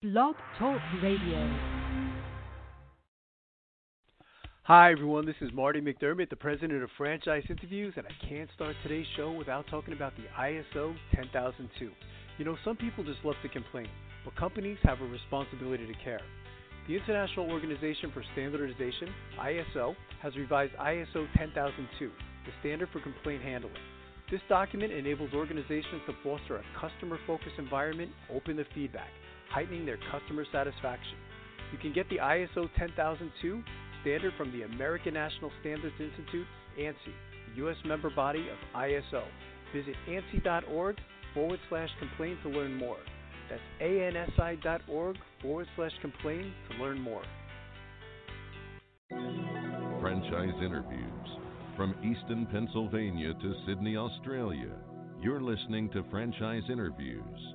[0.00, 1.58] Blog Talk Radio.
[4.62, 5.26] Hi, everyone.
[5.26, 9.32] This is Marty McDermott, the president of Franchise Interviews, and I can't start today's show
[9.32, 11.90] without talking about the ISO 10002.
[12.38, 13.88] You know, some people just love to complain,
[14.24, 16.20] but companies have a responsibility to care.
[16.86, 22.08] The International Organization for Standardization, ISO, has revised ISO 10002,
[22.46, 23.74] the standard for complaint handling.
[24.30, 29.10] This document enables organizations to foster a customer focused environment open to feedback
[29.50, 31.16] heightening their customer satisfaction.
[31.72, 33.62] You can get the ISO 10002
[34.00, 36.46] standard from the American National Standards Institute,
[36.78, 37.12] ANSI,
[37.50, 37.76] the U.S.
[37.84, 39.24] member body of ISO.
[39.74, 40.96] Visit ANSI.org
[41.34, 42.98] forward slash complain to learn more.
[43.50, 47.22] That's ANSI.org forward slash complain to learn more.
[50.00, 51.28] Franchise interviews
[51.76, 54.74] from Easton, Pennsylvania to Sydney, Australia.
[55.20, 57.54] You're listening to Franchise Interviews.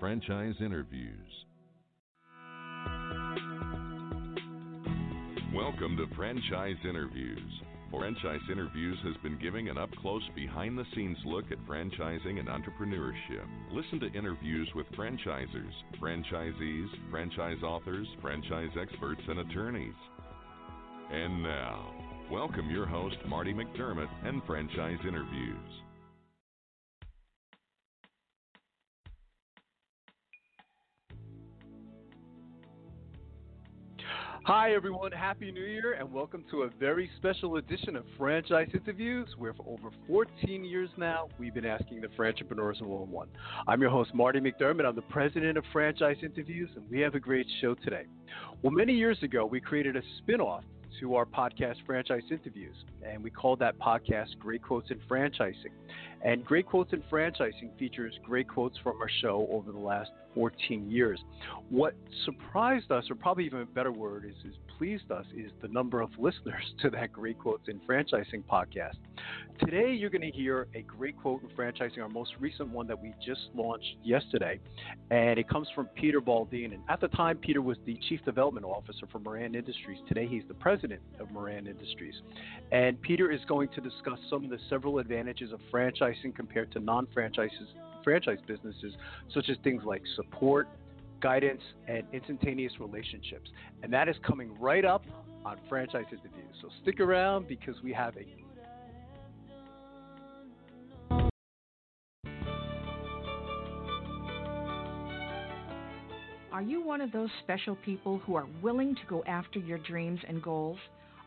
[0.00, 1.30] Franchise Interviews.
[5.54, 7.52] Welcome to Franchise Interviews.
[7.90, 12.48] Franchise Interviews has been giving an up close, behind the scenes look at franchising and
[12.48, 13.44] entrepreneurship.
[13.72, 19.92] Listen to interviews with franchisers, franchisees, franchise authors, franchise experts, and attorneys.
[21.12, 21.92] And now,
[22.32, 25.82] welcome your host, Marty McDermott, and Franchise Interviews.
[34.44, 35.12] Hi, everyone.
[35.12, 39.66] Happy New Year, and welcome to a very special edition of Franchise Interviews, where for
[39.68, 43.28] over 14 years now, we've been asking the franchise entrepreneurs one on one.
[43.68, 44.86] I'm your host, Marty McDermott.
[44.86, 48.04] I'm the president of Franchise Interviews, and we have a great show today.
[48.62, 50.64] Well, many years ago, we created a spin off
[50.98, 52.74] to our podcast, Franchise Interviews,
[53.06, 55.72] and we called that podcast Great Quotes in Franchising.
[56.22, 60.90] And Great Quotes in Franchising features great quotes from our show over the last 14
[60.90, 61.20] years.
[61.68, 65.68] What surprised us, or probably even a better word, is, is pleased us, is the
[65.68, 68.96] number of listeners to that Great Quotes in Franchising podcast.
[69.64, 73.00] Today, you're going to hear a great quote in franchising, our most recent one that
[73.00, 74.58] we just launched yesterday,
[75.10, 76.72] and it comes from Peter Baldine.
[76.72, 79.98] And at the time, Peter was the Chief Development Officer for Moran Industries.
[80.08, 82.14] Today, he's the President of Moran Industries.
[82.72, 86.80] And Peter is going to discuss some of the several advantages of franchising compared to
[86.80, 87.68] non-franchises
[88.02, 88.94] franchise businesses,
[89.34, 90.68] such as things like support,
[91.20, 93.50] guidance, and instantaneous relationships.
[93.82, 95.04] And that is coming right up
[95.44, 96.54] on franchise interviews.
[96.62, 98.26] So stick around because we have a
[106.60, 110.20] Are you one of those special people who are willing to go after your dreams
[110.28, 110.76] and goals?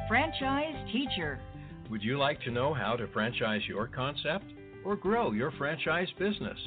[0.07, 1.41] Franchise Teacher.
[1.91, 4.45] Would you like to know how to franchise your concept
[4.85, 6.59] or grow your franchise business?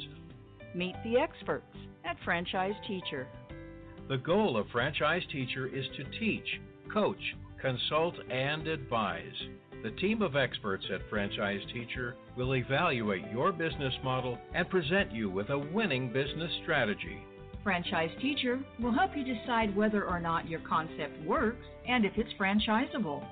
[0.74, 3.28] Meet the experts at Franchise Teacher.
[4.08, 6.60] The goal of Franchise Teacher is to teach,
[6.92, 9.34] coach, consult, and advise.
[9.82, 15.28] The team of experts at Franchise Teacher will evaluate your business model and present you
[15.28, 17.18] with a winning business strategy.
[17.64, 22.32] Franchise Teacher will help you decide whether or not your concept works and if it's
[22.38, 23.26] franchisable.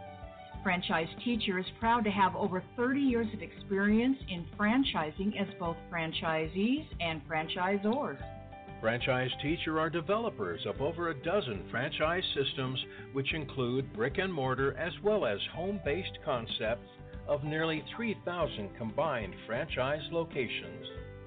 [0.65, 5.77] Franchise Teacher is proud to have over 30 years of experience in franchising as both
[5.89, 8.19] franchisees and franchisors.
[8.85, 12.79] Franchise Teacher are developers of over a dozen franchise systems,
[13.15, 16.87] which include brick and mortar as well as home based concepts
[17.27, 20.85] of nearly 3,000 combined franchise locations.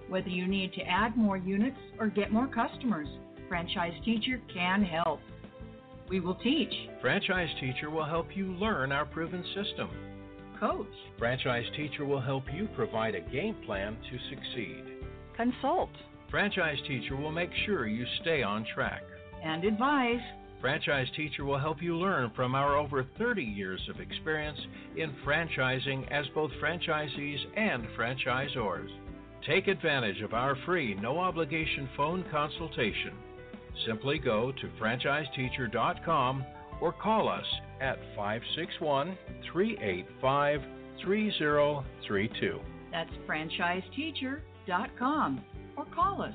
[0.07, 3.07] Whether you need to add more units or get more customers,
[3.49, 5.19] Franchise Teacher can help.
[6.09, 6.73] We will teach.
[7.01, 9.89] Franchise Teacher will help you learn our proven system.
[10.59, 10.85] Coach.
[11.17, 14.83] Franchise Teacher will help you provide a game plan to succeed.
[15.35, 15.89] Consult.
[16.29, 19.03] Franchise Teacher will make sure you stay on track.
[19.43, 20.19] And advise.
[20.59, 24.59] Franchise Teacher will help you learn from our over 30 years of experience
[24.97, 28.89] in franchising as both franchisees and franchisors.
[29.45, 33.13] Take advantage of our free, no obligation phone consultation.
[33.85, 36.43] Simply go to franchiseteacher.com
[36.81, 37.45] or call us
[37.79, 39.15] at 561
[39.53, 40.61] 385
[41.03, 42.59] 3032.
[42.91, 45.43] That's franchiseteacher.com
[45.77, 46.33] or call us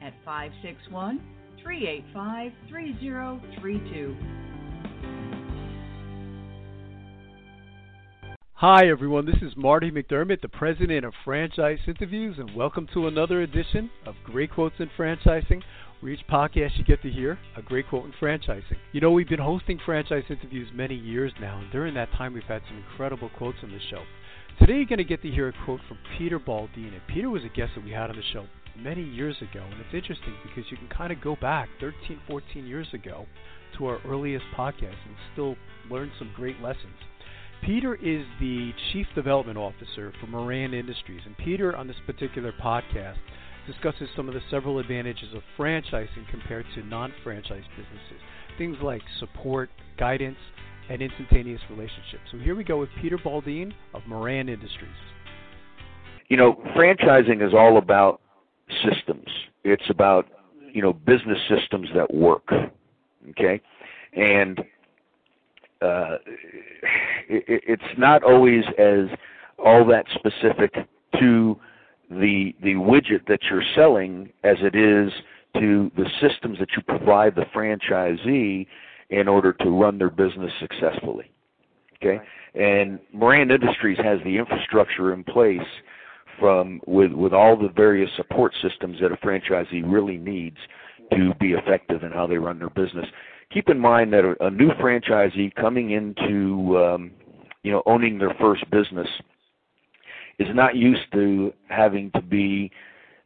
[0.00, 1.20] at 561
[1.62, 4.16] 385 3032.
[8.54, 9.26] Hi, everyone.
[9.26, 14.14] This is Marty McDermott, the president of Franchise Interviews, and welcome to another edition of
[14.24, 15.62] Great Quotes in Franchising,
[16.00, 18.76] where each podcast you get to hear a great quote in franchising.
[18.92, 22.44] You know, we've been hosting franchise interviews many years now, and during that time, we've
[22.44, 24.02] had some incredible quotes on the show.
[24.60, 26.94] Today, you're going to get to hear a quote from Peter Baldine.
[26.94, 28.46] And Peter was a guest that we had on the show
[28.82, 32.66] many years ago, and it's interesting because you can kind of go back 13, 14
[32.66, 33.26] years ago
[33.78, 35.56] to our earliest podcast and still
[35.90, 36.96] learn some great lessons.
[37.62, 43.16] Peter is the Chief Development Officer for Moran Industries, and Peter, on this particular podcast,
[43.66, 48.20] discusses some of the several advantages of franchising compared to non franchise businesses.
[48.58, 50.36] Things like support, guidance,
[50.88, 52.22] and instantaneous relationships.
[52.30, 54.90] So here we go with Peter Baldine of Moran Industries.
[56.28, 58.20] You know, franchising is all about
[58.84, 59.28] systems.
[59.64, 60.28] It's about,
[60.72, 62.48] you know, business systems that work.
[63.30, 63.60] Okay?
[64.14, 64.60] And
[65.82, 66.16] uh,
[67.28, 69.06] it, it's not always as
[69.58, 70.74] all that specific
[71.20, 71.58] to
[72.10, 75.12] the the widget that you're selling as it is
[75.54, 78.66] to the systems that you provide the franchisee
[79.10, 81.30] in order to run their business successfully.
[81.96, 82.20] Okay,
[82.54, 85.66] and Moran Industries has the infrastructure in place
[86.38, 90.56] from with with all the various support systems that a franchisee really needs
[91.12, 93.06] to be effective in how they run their business
[93.52, 97.10] keep in mind that a, a new franchisee coming into um,
[97.62, 99.08] you know owning their first business
[100.38, 102.70] is not used to having to be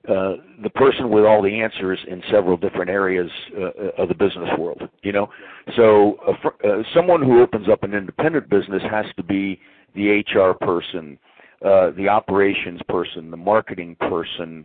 [0.09, 4.49] uh, the person with all the answers in several different areas uh, of the business
[4.59, 4.81] world.
[5.03, 5.29] You know,
[5.77, 9.61] so uh, someone who opens up an independent business has to be
[9.95, 11.19] the HR person,
[11.65, 14.65] uh, the operations person, the marketing person,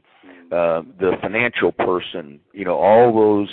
[0.51, 3.49] uh, the financial person, you know, all those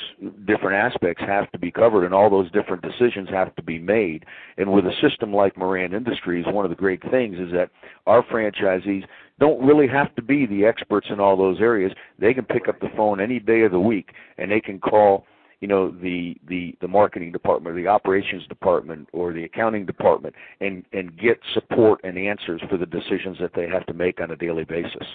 [0.46, 4.24] different aspects have to be covered and all those different decisions have to be made.
[4.58, 7.70] And with a system like Moran Industries, one of the great things is that
[8.06, 9.04] our franchisees
[9.40, 11.92] don't really have to be the experts in all those areas.
[12.18, 15.26] They can pick up the phone any day of the week and they can call
[15.62, 20.34] you know the the the marketing department or the operations department or the accounting department
[20.60, 24.30] and and get support and answers for the decisions that they have to make on
[24.30, 25.06] a daily basis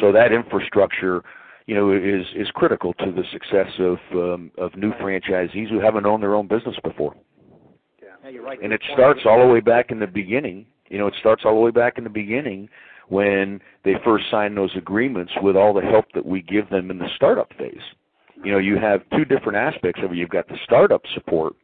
[0.00, 1.22] so that infrastructure,
[1.66, 6.06] you know, is is critical to the success of um, of new franchisees who haven't
[6.06, 7.14] owned their own business before.
[8.02, 8.60] Yeah, you're right.
[8.62, 10.66] And it starts all the way back in the beginning.
[10.88, 12.68] You know, it starts all the way back in the beginning
[13.08, 16.98] when they first sign those agreements with all the help that we give them in
[16.98, 17.76] the startup phase.
[18.44, 20.16] You know, you have two different aspects of it.
[20.16, 21.54] You've got the startup support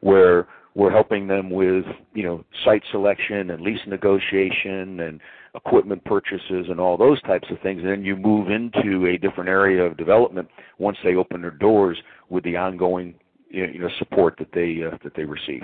[0.00, 5.20] where we're helping them with, you know, site selection and lease negotiation and
[5.54, 7.82] equipment purchases and all those types of things.
[7.82, 10.48] And then you move into a different area of development
[10.78, 11.98] once they open their doors
[12.28, 13.14] with the ongoing
[13.50, 15.62] you know support that they uh, that they receive.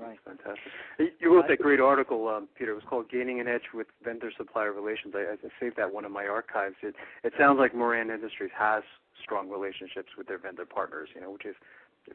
[0.00, 0.72] Right, fantastic.
[1.20, 2.72] You wrote that great article, um, Peter.
[2.72, 6.12] It was called "Gaining an Edge with Vendor-Supplier Relations." I, I saved that one in
[6.12, 6.76] my archives.
[6.82, 6.94] It
[7.24, 8.82] it sounds like Moran Industries has
[9.22, 11.56] strong relationships with their vendor partners, you know, which is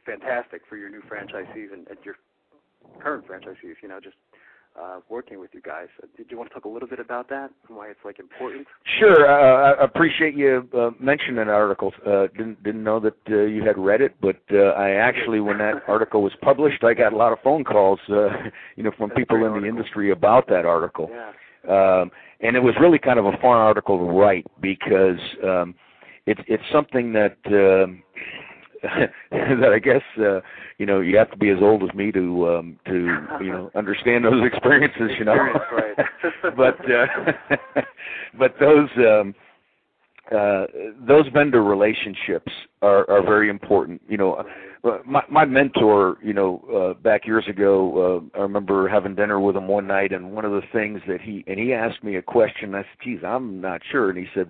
[0.05, 2.15] fantastic for your new franchisees and, and your
[2.99, 3.75] current franchisees.
[3.81, 4.15] You know, just
[4.79, 5.87] uh, working with you guys.
[6.01, 8.19] Uh, did you want to talk a little bit about that and why it's like
[8.19, 8.65] important?
[8.99, 9.27] Sure.
[9.29, 11.93] Uh, I appreciate you uh, mentioning an article.
[12.05, 15.57] Uh, didn't didn't know that uh, you had read it, but uh, I actually, when
[15.59, 18.29] that article was published, I got a lot of phone calls, uh,
[18.75, 19.61] you know, from That's people in article.
[19.61, 21.09] the industry about that article.
[21.11, 21.31] Yeah.
[21.65, 25.75] Um, and it was really kind of a fun article to write because um,
[26.25, 28.03] it's it's something that um,
[29.31, 30.41] that I guess uh,
[30.77, 33.71] you know you have to be as old as me to um, to you know
[33.75, 35.11] understand those experiences.
[35.17, 35.37] You know,
[36.55, 37.81] but uh,
[38.37, 38.89] but those.
[38.97, 39.35] Um,
[40.31, 40.65] uh,
[41.05, 42.51] those vendor relationships
[42.81, 44.01] are, are very important.
[44.07, 44.43] You know,
[45.05, 49.57] my, my mentor, you know, uh, back years ago, uh, I remember having dinner with
[49.57, 52.21] him one night, and one of the things that he and he asked me a
[52.21, 52.73] question.
[52.73, 54.47] I said, "Geez, I'm not sure," and he said,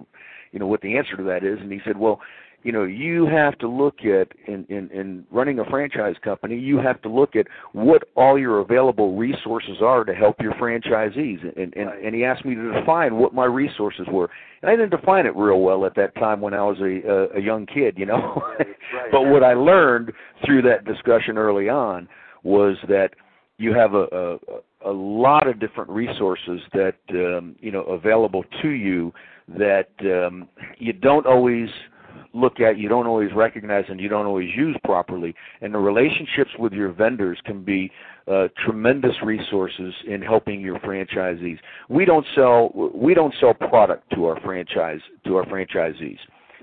[0.53, 2.21] "You know what the answer to that is?" And he said, "Well,
[2.63, 6.77] you know you have to look at in, in in running a franchise company you
[6.77, 11.41] have to look at what all your available resources are to help your franchisees.
[11.57, 14.29] And and, and he asked me to define what my resources were.
[14.61, 17.41] And I didn't define it real well at that time when I was a a,
[17.41, 18.41] young kid you know?
[19.11, 20.13] But what I learned
[20.45, 22.07] through that discussion early on
[22.43, 23.11] was that
[23.57, 24.37] you have a, a
[24.85, 29.13] a lot of different resources that um, you know available to you
[29.57, 30.47] that um,
[30.77, 31.69] you don't always
[32.33, 35.35] look at, you don't always recognize, and you don't always use properly.
[35.61, 37.91] And the relationships with your vendors can be
[38.27, 41.57] uh, tremendous resources in helping your franchisees.
[41.89, 46.17] We don't sell we don't sell product to our franchise to our franchisees.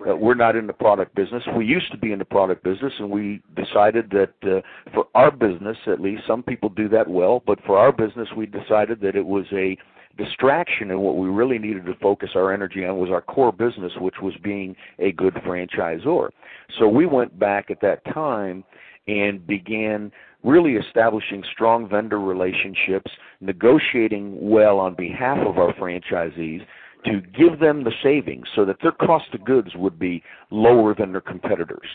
[0.09, 1.43] Uh, we're not in the product business.
[1.55, 4.63] We used to be in the product business, and we decided that uh,
[4.95, 8.47] for our business, at least, some people do that well, but for our business, we
[8.47, 9.77] decided that it was a
[10.17, 13.93] distraction and what we really needed to focus our energy on was our core business
[14.01, 16.31] which was being a good franchisor.
[16.79, 18.65] So we went back at that time
[19.07, 20.13] and began
[20.43, 26.63] really establishing strong vendor relationships negotiating well on behalf of our franchisees
[27.05, 31.13] to give them the savings so that their cost of goods would be lower than
[31.13, 31.89] their competitors.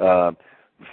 [0.00, 0.32] Uh,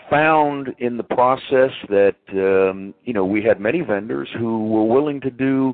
[0.09, 5.19] found in the process that um, you know we had many vendors who were willing
[5.19, 5.73] to do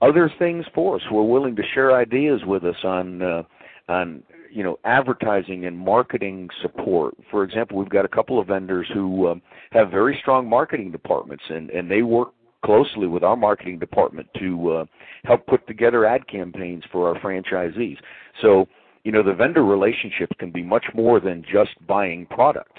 [0.00, 3.42] other things for us, who are willing to share ideas with us on uh,
[3.88, 7.14] on you know advertising and marketing support.
[7.30, 11.44] For example, we've got a couple of vendors who um, have very strong marketing departments,
[11.48, 12.28] and and they work
[12.64, 14.84] closely with our marketing department to uh,
[15.24, 17.96] help put together ad campaigns for our franchisees.
[18.42, 18.66] So
[19.04, 22.78] you know the vendor relationships can be much more than just buying product.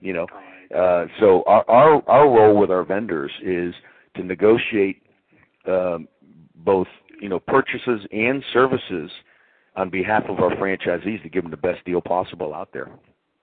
[0.00, 0.26] You know,
[0.76, 3.74] uh, so our, our our role with our vendors is
[4.16, 5.02] to negotiate
[5.66, 6.08] um,
[6.68, 6.86] both
[7.18, 9.10] you know purchases and services
[9.74, 12.90] on behalf of our franchisees to give them the best deal possible out there.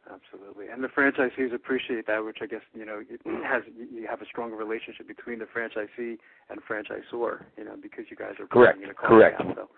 [0.05, 4.21] Absolutely, and the franchisees appreciate that, which I guess you know it has you have
[4.21, 6.17] a stronger relationship between the franchisee
[6.51, 8.77] and franchisor, you know, because you guys are correct.
[8.77, 9.41] bringing in Correct.
[9.41, 9.69] Out, so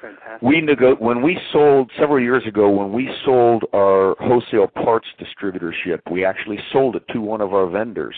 [0.00, 0.42] fantastic.
[0.42, 6.00] We nego- when we sold several years ago when we sold our wholesale parts distributorship,
[6.12, 8.14] we actually sold it to one of our vendors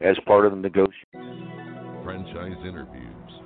[0.00, 1.06] as part of the negotiation.
[2.02, 3.45] Franchise interviews